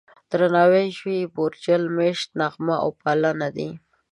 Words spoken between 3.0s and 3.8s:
پالنه دي.